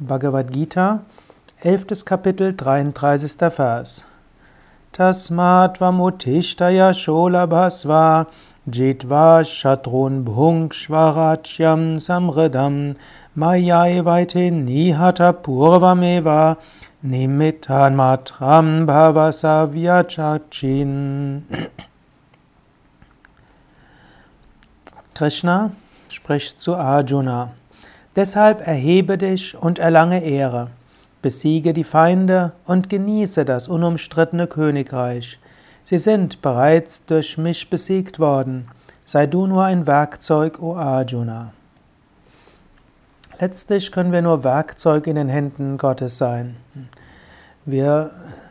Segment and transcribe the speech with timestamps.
[0.00, 1.04] Bhagavad Gita,
[1.62, 2.04] 11.
[2.04, 3.48] Kapitel, 33.
[3.56, 4.04] Vers.
[4.92, 8.26] Tasmat vamutishtaya sholabhasva
[8.68, 12.96] jitva shatrun bhungshvarachyam samridam
[13.36, 16.56] mayai vaite nihata purvameva
[17.04, 21.42] nimitan matram bhavasa vyachachin.
[25.14, 25.70] Krishna
[26.08, 27.52] spricht zu Arjuna.
[28.16, 30.68] Deshalb erhebe dich und erlange Ehre,
[31.20, 35.38] besiege die Feinde und genieße das unumstrittene Königreich.
[35.82, 38.68] Sie sind bereits durch mich besiegt worden.
[39.04, 41.52] Sei du nur ein Werkzeug, o Arjuna.
[43.40, 46.56] Letztlich können wir nur Werkzeug in den Händen Gottes sein.
[47.64, 48.10] Wir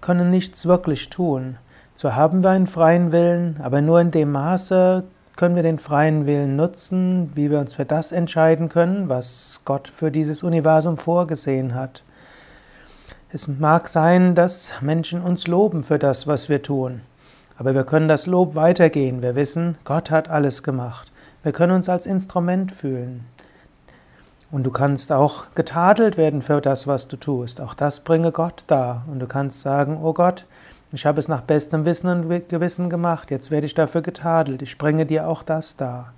[0.00, 1.56] können nichts wirklich tun.
[1.94, 5.04] Zwar haben wir einen freien Willen, aber nur in dem Maße
[5.36, 9.88] können wir den freien Willen nutzen, wie wir uns für das entscheiden können, was Gott
[9.88, 12.02] für dieses Universum vorgesehen hat.
[13.30, 17.00] Es mag sein, dass Menschen uns loben für das, was wir tun,
[17.56, 19.22] aber wir können das Lob weitergehen.
[19.22, 21.10] Wir wissen, Gott hat alles gemacht.
[21.42, 23.26] Wir können uns als Instrument fühlen.
[24.50, 27.60] Und du kannst auch getadelt werden für das, was du tust.
[27.60, 29.04] Auch das bringe Gott dar.
[29.10, 30.46] Und du kannst sagen, oh Gott,
[30.94, 34.78] ich habe es nach bestem Wissen und Gewissen gemacht, jetzt werde ich dafür getadelt, ich
[34.78, 36.14] bringe dir auch das dar.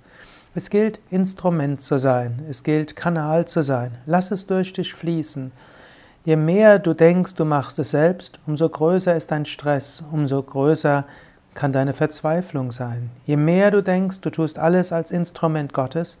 [0.53, 3.91] Es gilt, Instrument zu sein, es gilt, Kanal zu sein.
[4.05, 5.51] Lass es durch dich fließen.
[6.25, 11.05] Je mehr du denkst, du machst es selbst, umso größer ist dein Stress, umso größer
[11.53, 13.09] kann deine Verzweiflung sein.
[13.25, 16.17] Je mehr du denkst, du tust alles als Instrument Gottes,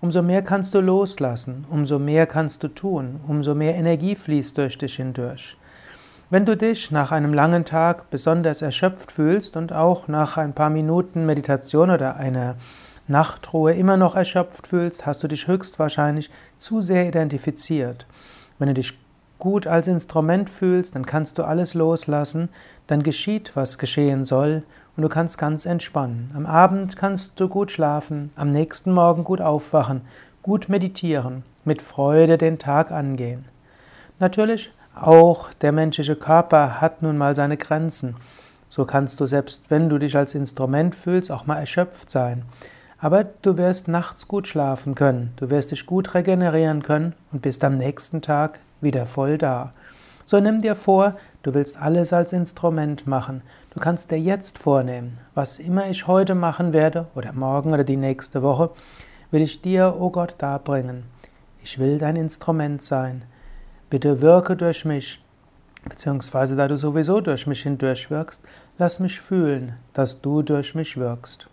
[0.00, 4.76] umso mehr kannst du loslassen, umso mehr kannst du tun, umso mehr Energie fließt durch
[4.76, 5.56] dich hindurch.
[6.34, 10.68] Wenn du dich nach einem langen Tag besonders erschöpft fühlst und auch nach ein paar
[10.68, 12.56] Minuten Meditation oder einer
[13.06, 18.08] Nachtruhe immer noch erschöpft fühlst, hast du dich höchstwahrscheinlich zu sehr identifiziert.
[18.58, 18.98] Wenn du dich
[19.38, 22.48] gut als Instrument fühlst, dann kannst du alles loslassen,
[22.88, 24.64] dann geschieht, was geschehen soll
[24.96, 26.32] und du kannst ganz entspannen.
[26.34, 30.00] Am Abend kannst du gut schlafen, am nächsten Morgen gut aufwachen,
[30.42, 33.44] gut meditieren, mit Freude den Tag angehen.
[34.18, 38.16] Natürlich auch der menschliche Körper hat nun mal seine Grenzen.
[38.68, 42.44] So kannst du selbst, wenn du dich als Instrument fühlst, auch mal erschöpft sein.
[42.98, 47.62] Aber du wirst nachts gut schlafen können, du wirst dich gut regenerieren können und bist
[47.64, 49.72] am nächsten Tag wieder voll da.
[50.24, 53.42] So nimm dir vor, du willst alles als Instrument machen.
[53.70, 57.96] Du kannst dir jetzt vornehmen, was immer ich heute machen werde oder morgen oder die
[57.96, 58.70] nächste Woche,
[59.30, 61.02] will ich dir, o oh Gott, darbringen.
[61.62, 63.24] Ich will dein Instrument sein.
[63.94, 65.20] Bitte wirke durch mich,
[65.88, 68.42] beziehungsweise da du sowieso durch mich hindurch wirkst,
[68.76, 71.48] lass mich fühlen, dass du durch mich wirkst.